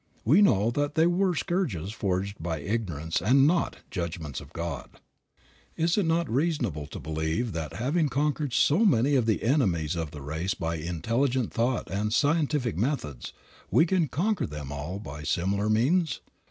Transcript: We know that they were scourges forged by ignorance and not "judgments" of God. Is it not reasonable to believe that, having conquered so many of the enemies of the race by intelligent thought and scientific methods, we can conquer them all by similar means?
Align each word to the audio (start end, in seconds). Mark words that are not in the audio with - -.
We 0.25 0.41
know 0.41 0.71
that 0.71 0.95
they 0.95 1.05
were 1.05 1.35
scourges 1.35 1.91
forged 1.91 2.41
by 2.41 2.61
ignorance 2.61 3.21
and 3.21 3.45
not 3.45 3.81
"judgments" 3.91 4.41
of 4.41 4.51
God. 4.51 4.89
Is 5.77 5.95
it 5.95 6.07
not 6.07 6.27
reasonable 6.27 6.87
to 6.87 6.99
believe 6.99 7.51
that, 7.51 7.73
having 7.73 8.09
conquered 8.09 8.51
so 8.51 8.79
many 8.83 9.13
of 9.13 9.27
the 9.27 9.43
enemies 9.43 9.95
of 9.95 10.09
the 10.09 10.23
race 10.23 10.55
by 10.55 10.77
intelligent 10.77 11.53
thought 11.53 11.87
and 11.91 12.11
scientific 12.11 12.75
methods, 12.75 13.31
we 13.69 13.85
can 13.85 14.07
conquer 14.07 14.47
them 14.47 14.71
all 14.71 14.97
by 14.97 15.21
similar 15.21 15.69
means? 15.69 16.19